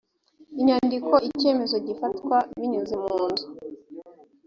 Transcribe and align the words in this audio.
inyandiko 0.59 1.13
icyemezo 1.29 1.75
gifatwa 1.87 2.37
binyuze 2.57 2.95
munzu 3.03 3.45